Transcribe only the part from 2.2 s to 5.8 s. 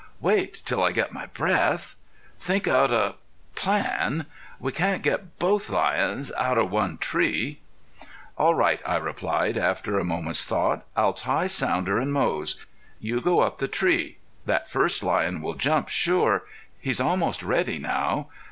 Think out a plan. We can't get both